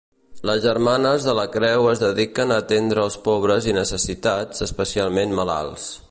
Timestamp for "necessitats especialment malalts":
3.81-5.89